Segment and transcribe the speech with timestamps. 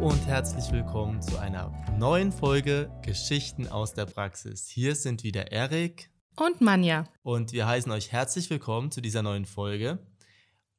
[0.00, 4.68] Und herzlich willkommen zu einer neuen Folge Geschichten aus der Praxis.
[4.68, 7.04] Hier sind wieder Erik und Manja.
[7.22, 9.98] Und wir heißen euch herzlich willkommen zu dieser neuen Folge.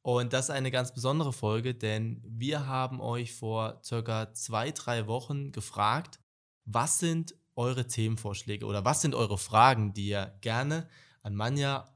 [0.02, 5.08] Und das ist eine ganz besondere Folge, denn wir haben euch vor circa zwei, drei
[5.08, 6.20] Wochen gefragt,
[6.64, 10.88] was sind eure Themenvorschläge oder was sind eure Fragen, die ihr gerne
[11.22, 11.88] an Manja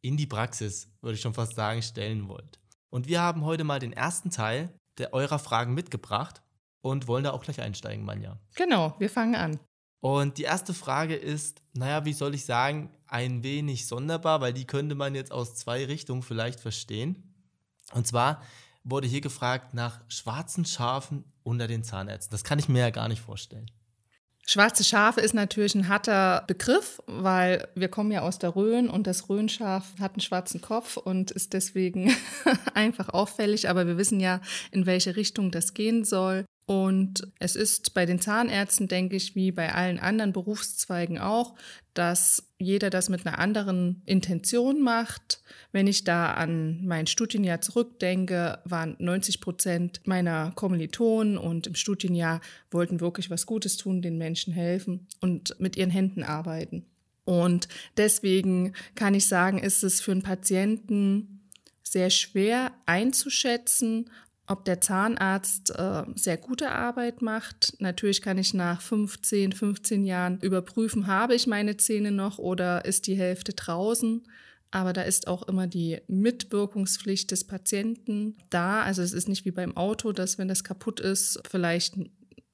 [0.00, 2.58] in die Praxis, würde ich schon fast sagen, stellen wollt.
[2.90, 6.43] Und wir haben heute mal den ersten Teil der eurer Fragen mitgebracht
[6.84, 8.38] und wollen da auch gleich einsteigen, Manja.
[8.56, 9.58] Genau, wir fangen an.
[10.00, 14.66] Und die erste Frage ist, naja, wie soll ich sagen, ein wenig sonderbar, weil die
[14.66, 17.34] könnte man jetzt aus zwei Richtungen vielleicht verstehen.
[17.94, 18.42] Und zwar
[18.82, 22.32] wurde hier gefragt nach schwarzen Schafen unter den Zahnärzten.
[22.32, 23.70] Das kann ich mir ja gar nicht vorstellen.
[24.46, 29.06] Schwarze Schafe ist natürlich ein harter Begriff, weil wir kommen ja aus der Rhön und
[29.06, 32.14] das Rhönschaf hat einen schwarzen Kopf und ist deswegen
[32.74, 33.70] einfach auffällig.
[33.70, 36.44] Aber wir wissen ja, in welche Richtung das gehen soll.
[36.66, 41.54] Und es ist bei den Zahnärzten, denke ich, wie bei allen anderen Berufszweigen auch,
[41.92, 45.42] dass jeder das mit einer anderen Intention macht.
[45.72, 52.40] Wenn ich da an mein Studienjahr zurückdenke, waren 90 Prozent meiner Kommilitonen und im Studienjahr
[52.70, 56.86] wollten wirklich was Gutes tun, den Menschen helfen und mit ihren Händen arbeiten.
[57.24, 61.34] Und deswegen kann ich sagen, ist es für einen Patienten
[61.82, 64.10] sehr schwer einzuschätzen,
[64.46, 67.76] ob der Zahnarzt äh, sehr gute Arbeit macht.
[67.78, 73.06] Natürlich kann ich nach 15, 15 Jahren überprüfen, habe ich meine Zähne noch oder ist
[73.06, 74.22] die Hälfte draußen.
[74.70, 78.82] Aber da ist auch immer die Mitwirkungspflicht des Patienten da.
[78.82, 81.94] Also es ist nicht wie beim Auto, dass wenn das kaputt ist, vielleicht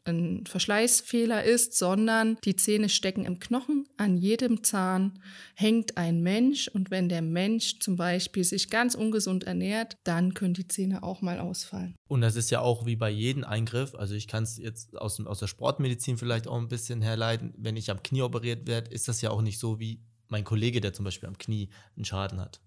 [0.04, 3.86] ein Verschleißfehler ist, sondern die Zähne stecken im Knochen.
[3.96, 5.18] An jedem Zahn
[5.54, 10.54] hängt ein Mensch und wenn der Mensch zum Beispiel sich ganz ungesund ernährt, dann können
[10.54, 11.94] die Zähne auch mal ausfallen.
[12.08, 15.24] Und das ist ja auch wie bei jedem Eingriff, also ich kann es jetzt aus,
[15.24, 19.08] aus der Sportmedizin vielleicht auch ein bisschen herleiten, wenn ich am Knie operiert werde, ist
[19.08, 22.40] das ja auch nicht so wie mein Kollege, der zum Beispiel am Knie einen Schaden
[22.40, 22.60] hat.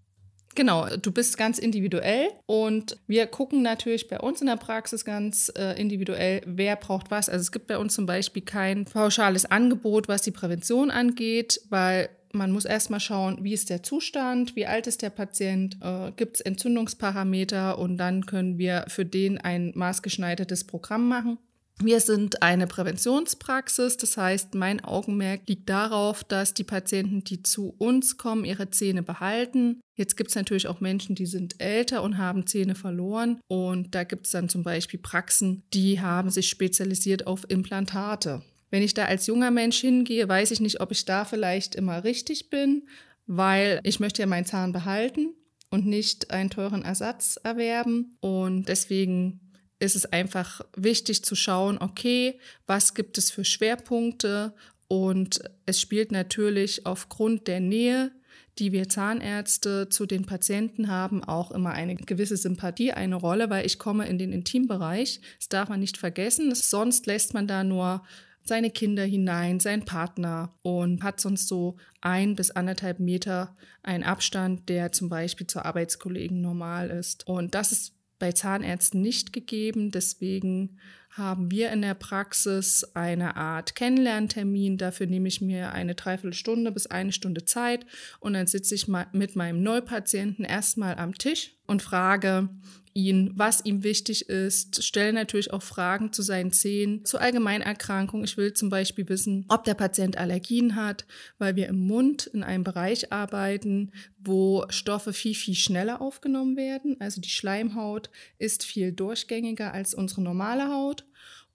[0.56, 5.52] Genau, du bist ganz individuell und wir gucken natürlich bei uns in der Praxis ganz
[5.58, 7.28] äh, individuell, wer braucht was.
[7.28, 12.09] Also es gibt bei uns zum Beispiel kein pauschales Angebot, was die Prävention angeht, weil
[12.34, 16.38] man muss erstmal schauen, wie ist der Zustand, wie alt ist der Patient, äh, gibt
[16.38, 21.38] es Entzündungsparameter und dann können wir für den ein maßgeschneidertes Programm machen.
[21.80, 27.74] Wir sind eine Präventionspraxis, das heißt, mein Augenmerk liegt darauf, dass die Patienten, die zu
[27.78, 29.82] uns kommen, ihre Zähne behalten.
[29.96, 33.40] Jetzt gibt es natürlich auch Menschen, die sind älter und haben Zähne verloren.
[33.48, 38.44] Und da gibt es dann zum Beispiel Praxen, die haben sich spezialisiert auf Implantate.
[38.70, 42.04] Wenn ich da als junger Mensch hingehe, weiß ich nicht, ob ich da vielleicht immer
[42.04, 42.88] richtig bin,
[43.28, 45.36] weil ich möchte ja meinen Zahn behalten
[45.70, 48.16] und nicht einen teuren Ersatz erwerben.
[48.20, 49.43] Und deswegen
[49.84, 54.54] ist es einfach wichtig zu schauen, okay, was gibt es für Schwerpunkte?
[54.88, 58.12] Und es spielt natürlich aufgrund der Nähe,
[58.60, 63.66] die wir Zahnärzte zu den Patienten haben, auch immer eine gewisse Sympathie eine Rolle, weil
[63.66, 65.22] ich komme in den Intimbereich.
[65.40, 66.54] Das darf man nicht vergessen.
[66.54, 68.04] Sonst lässt man da nur
[68.46, 74.70] seine Kinder hinein, seinen Partner und hat sonst so ein bis anderthalb Meter einen Abstand,
[74.70, 77.28] der zum Beispiel zu Arbeitskollegen normal ist.
[77.28, 77.94] Und das ist
[78.24, 79.92] bei Zahnärzten nicht gegeben.
[79.92, 80.80] Deswegen
[81.10, 84.78] haben wir in der Praxis eine Art Kennenlerntermin.
[84.78, 87.86] Dafür nehme ich mir eine Dreiviertelstunde bis eine Stunde Zeit
[88.22, 92.50] und dann sitze ich mit meinem Neupatienten erstmal am Tisch und frage,
[92.94, 98.25] ihn, was ihm wichtig ist, stelle natürlich auch Fragen zu seinen Zähnen, zu Allgemeinerkrankungen.
[98.25, 101.06] Ich will zum Beispiel wissen, ob der Patient Allergien hat,
[101.39, 106.98] weil wir im Mund in einem Bereich arbeiten, wo Stoffe viel, viel schneller aufgenommen werden.
[107.00, 111.06] Also die Schleimhaut ist viel durchgängiger als unsere normale Haut.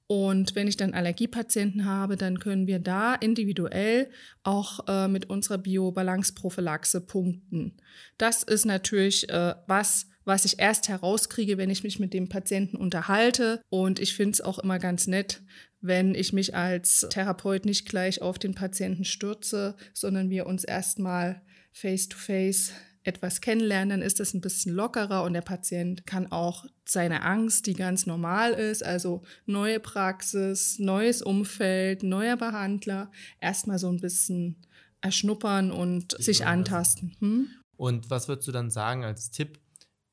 [0.09, 4.11] Und wenn ich dann Allergiepatienten habe, dann können wir da individuell
[4.43, 7.77] auch äh, mit unserer Biobalance-Prophylaxe punkten.
[8.17, 12.79] Das ist natürlich äh, was, was ich erst herauskriege, wenn ich mich mit dem Patienten
[12.79, 13.61] unterhalte.
[13.69, 15.43] Und ich finde es auch immer ganz nett,
[15.83, 21.43] wenn ich mich als Therapeut nicht gleich auf den Patienten stürze, sondern wir uns erstmal
[21.73, 22.73] face-to-face
[23.05, 27.67] etwas kennenlernen, dann ist das ein bisschen lockerer und der Patient kann auch seine Angst,
[27.67, 33.11] die ganz normal ist, also neue Praxis, neues Umfeld, neuer Behandler,
[33.41, 34.57] erstmal so ein bisschen
[35.01, 37.17] erschnuppern und sich antasten.
[37.21, 37.49] Hm?
[37.77, 39.61] Und was würdest du dann sagen als Tipp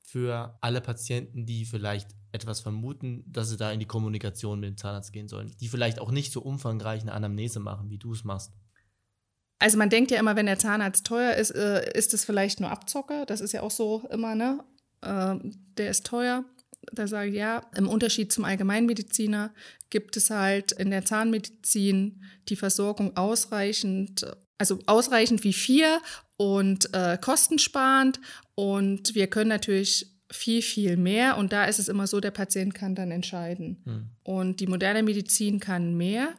[0.01, 4.77] für alle Patienten, die vielleicht etwas vermuten, dass sie da in die Kommunikation mit dem
[4.77, 8.23] Zahnarzt gehen sollen, die vielleicht auch nicht so umfangreich eine Anamnese machen, wie du es
[8.23, 8.53] machst?
[9.59, 12.71] Also man denkt ja immer, wenn der Zahnarzt teuer ist, äh, ist es vielleicht nur
[12.71, 13.25] Abzocker.
[13.25, 14.63] Das ist ja auch so immer, ne?
[15.01, 15.35] Äh,
[15.77, 16.43] der ist teuer.
[16.91, 19.53] Da sage ich ja, im Unterschied zum Allgemeinmediziner
[19.89, 24.25] gibt es halt in der Zahnmedizin die Versorgung ausreichend,
[24.57, 26.01] also ausreichend wie vier
[26.37, 28.19] und äh, kostensparend.
[28.55, 31.37] Und wir können natürlich viel, viel mehr.
[31.37, 33.81] Und da ist es immer so, der Patient kann dann entscheiden.
[33.85, 34.09] Hm.
[34.23, 36.35] Und die moderne Medizin kann mehr.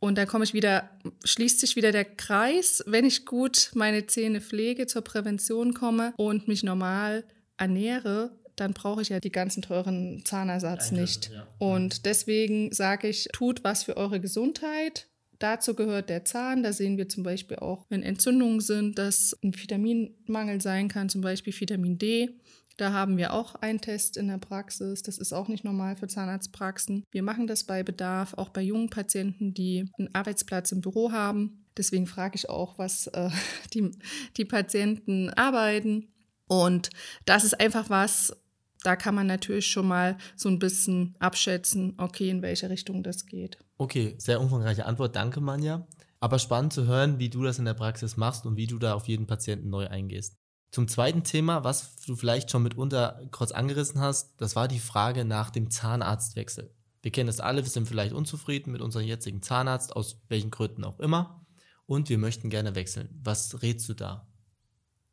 [0.00, 0.90] Und da komme ich wieder,
[1.24, 6.48] schließt sich wieder der Kreis, wenn ich gut meine Zähne pflege, zur Prävention komme und
[6.48, 7.24] mich normal
[7.58, 11.30] ernähre, dann brauche ich ja die ganzen teuren Zahnersatz nicht.
[11.32, 11.46] Ja.
[11.58, 15.06] Und deswegen sage ich, tut was für eure Gesundheit.
[15.38, 16.62] Dazu gehört der Zahn.
[16.62, 21.22] Da sehen wir zum Beispiel auch, wenn Entzündungen sind, dass ein Vitaminmangel sein kann, zum
[21.22, 22.30] Beispiel Vitamin D.
[22.80, 25.02] Da haben wir auch einen Test in der Praxis.
[25.02, 27.04] Das ist auch nicht normal für Zahnarztpraxen.
[27.10, 31.66] Wir machen das bei Bedarf, auch bei jungen Patienten, die einen Arbeitsplatz im Büro haben.
[31.76, 33.28] Deswegen frage ich auch, was äh,
[33.74, 33.90] die,
[34.38, 36.08] die Patienten arbeiten.
[36.46, 36.88] Und
[37.26, 38.34] das ist einfach was,
[38.82, 43.26] da kann man natürlich schon mal so ein bisschen abschätzen, okay, in welche Richtung das
[43.26, 43.58] geht.
[43.76, 45.14] Okay, sehr umfangreiche Antwort.
[45.16, 45.86] Danke, Manja.
[46.18, 48.94] Aber spannend zu hören, wie du das in der Praxis machst und wie du da
[48.94, 50.39] auf jeden Patienten neu eingehst.
[50.70, 55.24] Zum zweiten Thema, was du vielleicht schon mitunter kurz angerissen hast, das war die Frage
[55.24, 56.72] nach dem Zahnarztwechsel.
[57.02, 60.84] Wir kennen das alle, wir sind vielleicht unzufrieden mit unserem jetzigen Zahnarzt, aus welchen Gründen
[60.84, 61.44] auch immer,
[61.86, 63.08] und wir möchten gerne wechseln.
[63.20, 64.29] Was rätst du da?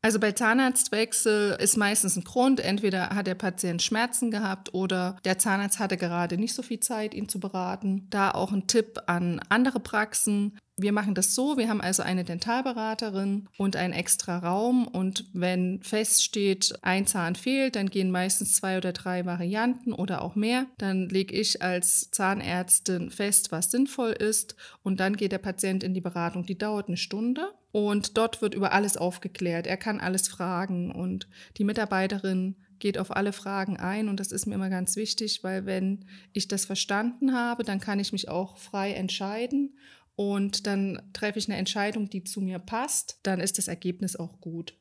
[0.02, 5.40] Also bei Zahnarztwechsel ist meistens ein Grund, entweder hat der Patient Schmerzen gehabt oder der
[5.40, 8.08] Zahnarzt hatte gerade nicht so viel Zeit, ihn zu beraten.
[8.10, 10.58] Da auch ein Tipp an andere Praxen.
[10.80, 15.82] Wir machen das so, wir haben also eine Dentalberaterin und einen extra Raum und wenn
[15.82, 20.68] feststeht, ein Zahn fehlt, dann gehen meistens zwei oder drei Varianten oder auch mehr.
[20.78, 25.96] Dann lege ich als Zahnärztin fest, was sinnvoll ist und dann geht der Patient in
[25.96, 26.46] die Beratung.
[26.46, 29.68] Die dauert eine Stunde und dort wird über alles aufgeklärt.
[29.68, 31.28] Er kann alles fragen und
[31.58, 35.68] die Mitarbeiterin geht auf alle Fragen ein und das ist mir immer ganz wichtig, weil
[35.68, 36.04] wenn
[36.34, 39.78] ich das verstanden habe, dann kann ich mich auch frei entscheiden
[40.16, 44.42] und dann treffe ich eine Entscheidung, die zu mir passt, dann ist das Ergebnis auch
[44.42, 44.76] gut.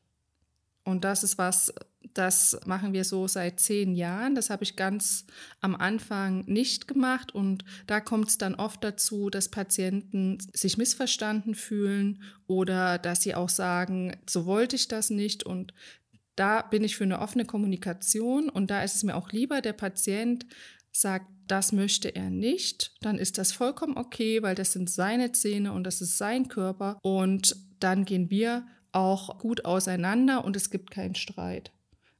[0.83, 1.71] Und das ist was,
[2.13, 4.35] das machen wir so seit zehn Jahren.
[4.35, 5.25] Das habe ich ganz
[5.61, 7.33] am Anfang nicht gemacht.
[7.33, 13.35] Und da kommt es dann oft dazu, dass Patienten sich missverstanden fühlen oder dass sie
[13.35, 15.43] auch sagen, so wollte ich das nicht.
[15.43, 15.73] Und
[16.35, 18.49] da bin ich für eine offene Kommunikation.
[18.49, 20.45] Und da ist es mir auch lieber, der Patient
[20.91, 25.71] sagt, das möchte er nicht, dann ist das vollkommen okay, weil das sind seine Zähne
[25.71, 30.91] und das ist sein Körper und dann gehen wir auch gut auseinander und es gibt
[30.91, 31.71] keinen Streit.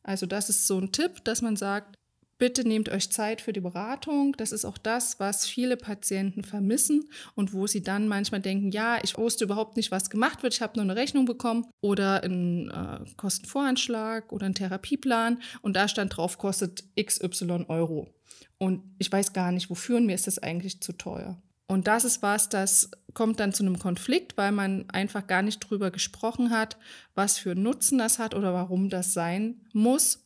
[0.08, 1.98] Also das ist so ein Tipp, dass man sagt,
[2.38, 4.34] bitte nehmt euch Zeit für die Beratung.
[4.38, 9.00] Das ist auch das, was viele Patienten vermissen und wo sie dann manchmal denken, ja,
[9.04, 12.70] ich wusste überhaupt nicht, was gemacht wird, ich habe nur eine Rechnung bekommen oder einen
[12.70, 18.08] äh, Kostenvoranschlag oder einen Therapieplan und da stand drauf, kostet XY Euro.
[18.58, 21.42] Und ich weiß gar nicht, wofür und mir ist das eigentlich zu teuer.
[21.68, 25.60] Und das ist was, das kommt dann zu einem Konflikt, weil man einfach gar nicht
[25.60, 26.78] drüber gesprochen hat,
[27.14, 30.24] was für Nutzen das hat oder warum das sein muss.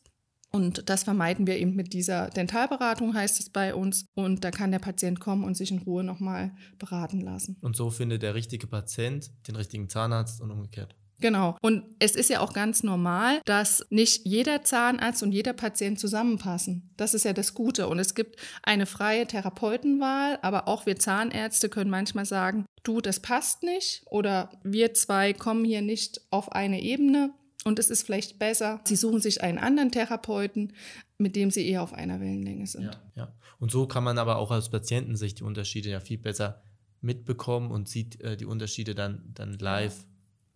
[0.52, 4.04] Und das vermeiden wir eben mit dieser Dentalberatung, heißt es bei uns.
[4.14, 7.56] Und da kann der Patient kommen und sich in Ruhe nochmal beraten lassen.
[7.62, 10.94] Und so findet der richtige Patient den richtigen Zahnarzt und umgekehrt.
[11.20, 11.56] Genau.
[11.62, 16.90] Und es ist ja auch ganz normal, dass nicht jeder Zahnarzt und jeder Patient zusammenpassen.
[16.96, 17.88] Das ist ja das Gute.
[17.88, 23.20] Und es gibt eine freie Therapeutenwahl, aber auch wir Zahnärzte können manchmal sagen, du, das
[23.20, 27.32] passt nicht oder wir zwei kommen hier nicht auf eine Ebene.
[27.64, 30.72] Und es ist vielleicht besser, Sie suchen sich einen anderen Therapeuten,
[31.18, 32.84] mit dem Sie eher auf einer Wellenlänge sind.
[32.84, 33.34] Ja, ja.
[33.60, 36.62] Und so kann man aber auch als Patienten sich die Unterschiede ja viel besser
[37.00, 40.04] mitbekommen und sieht äh, die Unterschiede dann, dann live.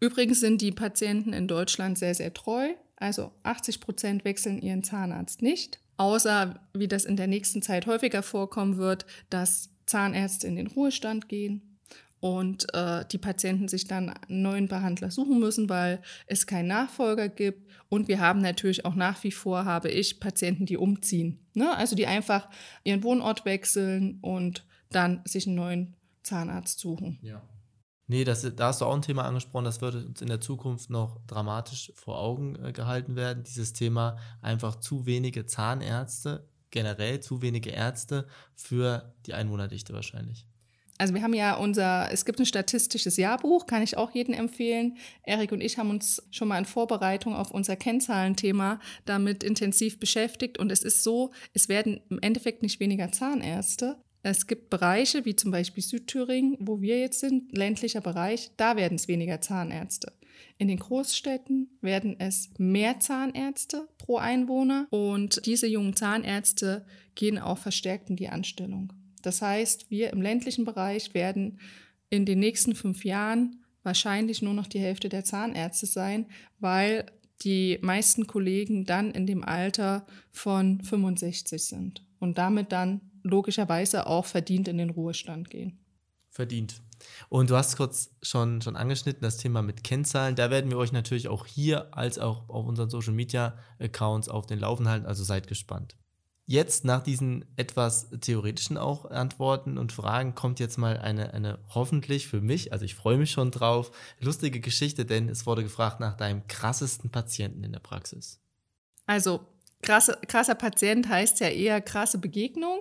[0.01, 2.69] Übrigens sind die Patienten in Deutschland sehr, sehr treu.
[2.97, 5.81] Also 80 Prozent wechseln ihren Zahnarzt nicht.
[5.97, 11.29] Außer, wie das in der nächsten Zeit häufiger vorkommen wird, dass Zahnärzte in den Ruhestand
[11.29, 11.79] gehen
[12.21, 17.29] und äh, die Patienten sich dann einen neuen Behandler suchen müssen, weil es keinen Nachfolger
[17.29, 17.71] gibt.
[17.89, 21.39] Und wir haben natürlich auch nach wie vor, habe ich, Patienten, die umziehen.
[21.55, 21.75] Ne?
[21.77, 22.49] Also die einfach
[22.85, 27.19] ihren Wohnort wechseln und dann sich einen neuen Zahnarzt suchen.
[27.23, 27.43] Ja.
[28.09, 30.91] Nee, das, da hast du auch ein Thema angesprochen, das wird uns in der Zukunft
[30.91, 33.43] noch dramatisch vor Augen äh, gehalten werden.
[33.43, 40.47] Dieses Thema einfach zu wenige Zahnärzte, generell zu wenige Ärzte für die Einwohnerdichte wahrscheinlich.
[40.99, 44.97] Also wir haben ja unser, es gibt ein statistisches Jahrbuch, kann ich auch jedem empfehlen.
[45.25, 50.59] Erik und ich haben uns schon mal in Vorbereitung auf unser Kennzahlenthema damit intensiv beschäftigt.
[50.59, 53.99] Und es ist so, es werden im Endeffekt nicht weniger Zahnärzte,
[54.31, 58.97] es gibt Bereiche, wie zum Beispiel Südthüringen, wo wir jetzt sind, ländlicher Bereich, da werden
[58.97, 60.13] es weniger Zahnärzte.
[60.59, 67.59] In den Großstädten werden es mehr Zahnärzte pro Einwohner und diese jungen Zahnärzte gehen auch
[67.59, 68.93] verstärkt in die Anstellung.
[69.23, 71.61] Das heißt, wir im ländlichen Bereich werden
[72.11, 76.27] in den nächsten fünf Jahren wahrscheinlich nur noch die Hälfte der Zahnärzte sein,
[76.59, 77.07] weil
[77.43, 84.25] die meisten Kollegen dann in dem Alter von 65 sind und damit dann logischerweise auch
[84.25, 85.79] verdient in den Ruhestand gehen.
[86.31, 86.83] Verdient.
[87.29, 90.37] Und du hast kurz schon, schon angeschnitten, das Thema mit Kennzahlen.
[90.37, 94.47] Da werden wir euch natürlich auch hier als auch auf unseren Social Media Accounts auf
[94.47, 95.97] den Laufen halten, also seid gespannt.
[96.49, 102.29] Jetzt nach diesen etwas theoretischen auch Antworten und Fragen kommt jetzt mal eine, eine hoffentlich
[102.29, 103.91] für mich, also ich freue mich schon drauf,
[104.21, 108.41] lustige Geschichte, denn es wurde gefragt nach deinem krassesten Patienten in der Praxis.
[109.07, 109.41] Also
[109.83, 112.81] krasse, krasser Patient heißt ja eher krasse Begegnung.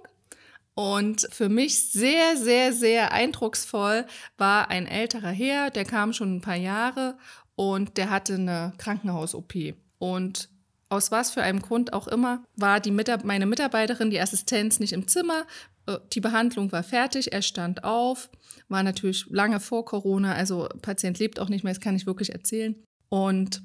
[0.75, 4.05] Und für mich sehr, sehr, sehr eindrucksvoll
[4.37, 7.17] war ein älterer Herr, der kam schon ein paar Jahre
[7.55, 9.75] und der hatte eine Krankenhaus-OP.
[9.99, 10.49] Und
[10.89, 14.91] aus was für einem Grund auch immer, war die Mitab meine Mitarbeiterin, die Assistenz, nicht
[14.91, 15.45] im Zimmer.
[15.87, 18.29] Äh, die Behandlung war fertig, er stand auf,
[18.67, 22.33] war natürlich lange vor Corona, also Patient lebt auch nicht mehr, das kann ich wirklich
[22.33, 22.75] erzählen.
[23.07, 23.63] Und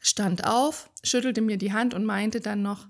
[0.00, 2.88] stand auf, schüttelte mir die Hand und meinte dann noch,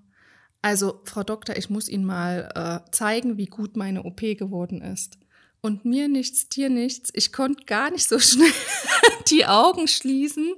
[0.65, 5.19] also Frau Doktor, ich muss Ihnen mal äh, zeigen, wie gut meine OP geworden ist.
[5.61, 8.51] Und mir nichts, dir nichts, ich konnte gar nicht so schnell
[9.29, 10.55] die Augen schließen,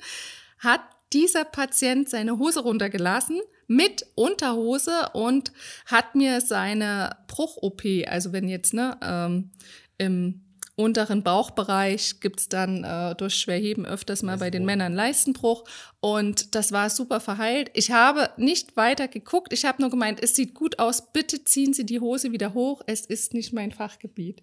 [0.60, 0.82] hat
[1.12, 5.52] dieser Patient seine Hose runtergelassen mit Unterhose und
[5.86, 9.50] hat mir seine Bruch-OP, also wenn jetzt ne, ähm,
[9.98, 10.46] im
[10.76, 15.64] unteren Bauchbereich gibt es dann äh, durch Schwerheben öfters mal bei den Männern Leistenbruch
[16.00, 17.71] und das war super verheilt.
[17.75, 21.73] Ich habe nicht weiter geguckt, ich habe nur gemeint, es sieht gut aus, bitte ziehen
[21.73, 24.42] Sie die Hose wieder hoch, es ist nicht mein Fachgebiet.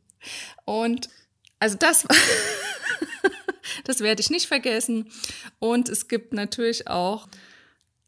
[0.65, 1.09] Und
[1.59, 2.17] also das war
[3.83, 5.09] Das werde ich nicht vergessen.
[5.59, 7.27] Und es gibt natürlich auch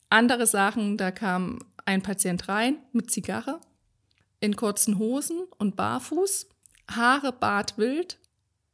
[0.09, 0.97] andere Sachen.
[0.97, 3.59] Da kam ein Patient rein mit Zigarre,
[4.39, 6.47] in kurzen Hosen und barfuß,
[6.89, 8.17] Haare bartwild.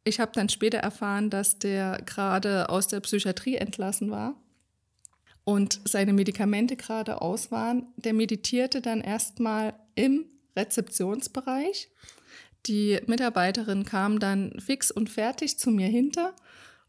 [0.04, 4.36] Ich habe dann später erfahren, dass der gerade aus der Psychiatrie entlassen war
[5.44, 7.88] und seine Medikamente gerade aus waren.
[7.98, 10.26] Der meditierte dann erstmal im
[10.56, 11.90] Rezeptionsbereich.
[12.66, 16.36] Die Mitarbeiterin kam dann fix und fertig zu mir hinter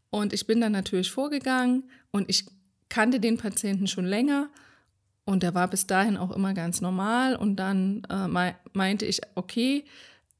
[0.09, 2.45] und ich bin dann natürlich vorgegangen und ich
[2.89, 4.49] kannte den Patienten schon länger
[5.25, 7.35] und der war bis dahin auch immer ganz normal.
[7.35, 9.85] Und dann äh, meinte ich, okay,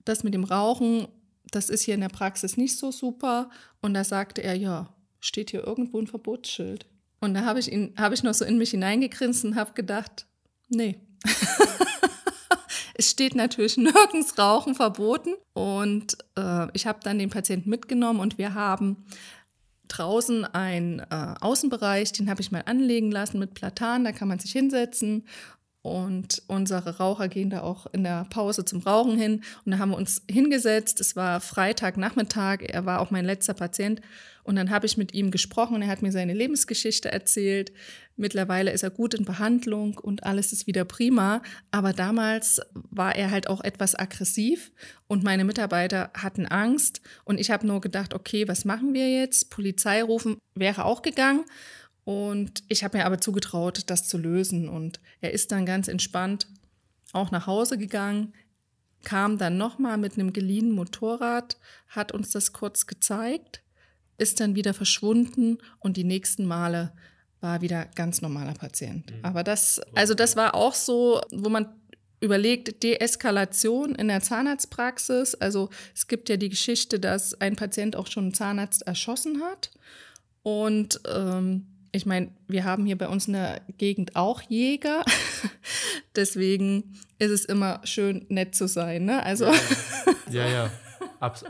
[0.05, 1.07] das mit dem Rauchen,
[1.51, 3.49] das ist hier in der Praxis nicht so super.
[3.81, 6.85] Und da sagte er, ja, steht hier irgendwo ein Verbotsschild.
[7.19, 10.25] Und da habe ich, ihn, hab ich noch so in mich hineingegrinst und habe gedacht,
[10.69, 10.99] nee.
[12.95, 15.35] es steht natürlich nirgends Rauchen verboten.
[15.53, 19.05] Und äh, ich habe dann den Patienten mitgenommen und wir haben
[19.87, 24.39] draußen ein äh, Außenbereich, den habe ich mal anlegen lassen mit Platan, da kann man
[24.39, 25.25] sich hinsetzen
[25.83, 29.43] und unsere Raucher gehen da auch in der Pause zum Rauchen hin.
[29.65, 31.01] Und da haben wir uns hingesetzt.
[31.01, 32.61] Es war Freitagnachmittag.
[32.61, 33.99] Er war auch mein letzter Patient.
[34.43, 37.73] Und dann habe ich mit ihm gesprochen er hat mir seine Lebensgeschichte erzählt.
[38.15, 41.41] Mittlerweile ist er gut in Behandlung und alles ist wieder prima.
[41.71, 44.71] Aber damals war er halt auch etwas aggressiv
[45.07, 47.01] und meine Mitarbeiter hatten Angst.
[47.25, 49.49] Und ich habe nur gedacht, okay, was machen wir jetzt?
[49.49, 51.43] Polizei rufen wäre auch gegangen.
[52.05, 54.67] Und ich habe mir aber zugetraut, das zu lösen.
[54.67, 56.47] Und er ist dann ganz entspannt
[57.13, 58.33] auch nach Hause gegangen,
[59.03, 61.57] kam dann nochmal mit einem geliehenen Motorrad,
[61.87, 63.61] hat uns das kurz gezeigt,
[64.17, 66.93] ist dann wieder verschwunden und die nächsten Male
[67.39, 69.11] war wieder ganz normaler Patient.
[69.11, 69.19] Mhm.
[69.25, 71.67] Aber das, also das war auch so, wo man
[72.21, 75.35] überlegt, Deeskalation in der Zahnarztpraxis.
[75.35, 79.71] Also es gibt ja die Geschichte, dass ein Patient auch schon einen Zahnarzt erschossen hat.
[80.41, 85.05] Und ähm, ich meine, wir haben hier bei uns in der Gegend auch Jäger.
[86.15, 89.05] Deswegen ist es immer schön, nett zu sein.
[89.05, 89.23] Ne?
[89.23, 89.45] Also
[90.31, 90.71] ja, ja.
[91.19, 91.45] Abs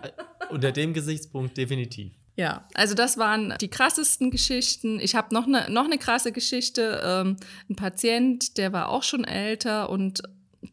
[0.49, 2.11] unter dem Gesichtspunkt definitiv.
[2.35, 4.99] Ja, also das waren die krassesten Geschichten.
[4.99, 7.01] Ich habe noch eine noch eine krasse Geschichte.
[7.03, 7.37] Ähm,
[7.69, 10.23] ein Patient, der war auch schon älter und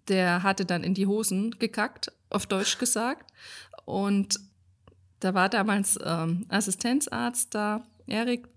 [0.09, 3.31] der hatte dann in die Hosen gekackt, auf Deutsch gesagt.
[3.85, 4.41] Und
[5.21, 8.49] da war damals ähm, Assistenzarzt da, Erik,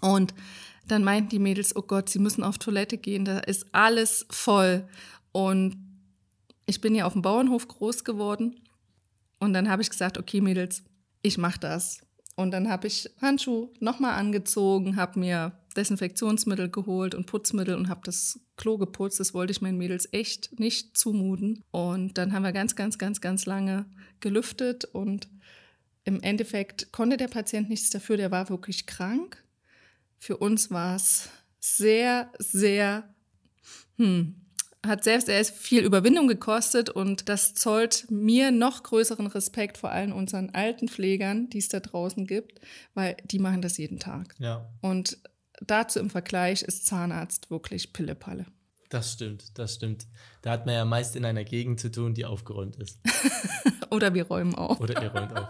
[0.00, 0.34] und
[0.86, 4.88] dann meinten die Mädels, oh Gott, sie müssen auf Toilette gehen, da ist alles voll.
[5.32, 5.76] Und
[6.66, 8.60] ich bin ja auf dem Bauernhof groß geworden.
[9.38, 10.82] Und dann habe ich gesagt, okay, Mädels,
[11.22, 12.00] ich mache das.
[12.36, 18.00] Und dann habe ich Handschuh nochmal angezogen, habe mir Desinfektionsmittel geholt und Putzmittel und habe
[18.04, 19.20] das Klo geputzt.
[19.20, 21.62] Das wollte ich meinen Mädels echt nicht zumuten.
[21.70, 23.86] Und dann haben wir ganz, ganz, ganz, ganz lange
[24.20, 25.28] gelüftet und
[26.04, 29.44] im Endeffekt konnte der Patient nichts dafür, der war wirklich krank.
[30.20, 33.04] Für uns war es sehr, sehr,
[33.96, 34.36] hm,
[34.86, 40.12] hat sehr, sehr viel Überwindung gekostet und das zollt mir noch größeren Respekt vor allen
[40.12, 42.60] unseren alten Pflegern, die es da draußen gibt,
[42.94, 44.34] weil die machen das jeden Tag.
[44.38, 44.70] Ja.
[44.82, 45.18] Und
[45.60, 48.46] dazu im Vergleich ist Zahnarzt wirklich Pillepalle.
[48.90, 50.06] Das stimmt, das stimmt.
[50.42, 52.98] Da hat man ja meist in einer Gegend zu tun, die aufgeräumt ist.
[53.90, 54.80] Oder wir räumen auf.
[54.80, 55.48] Oder ihr räumt auf.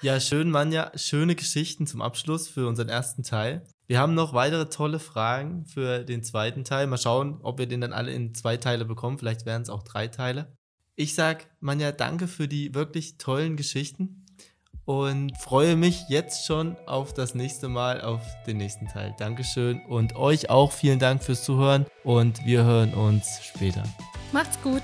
[0.00, 0.90] Ja, schön, Manja.
[0.96, 3.62] Schöne Geschichten zum Abschluss für unseren ersten Teil.
[3.88, 6.86] Wir haben noch weitere tolle Fragen für den zweiten Teil.
[6.86, 9.18] Mal schauen, ob wir den dann alle in zwei Teile bekommen.
[9.18, 10.52] Vielleicht werden es auch drei Teile.
[10.94, 14.26] Ich sag, Manja, danke für die wirklich tollen Geschichten
[14.84, 19.14] und freue mich jetzt schon auf das nächste Mal, auf den nächsten Teil.
[19.18, 23.84] Dankeschön und euch auch vielen Dank fürs Zuhören und wir hören uns später.
[24.32, 24.82] Macht's gut.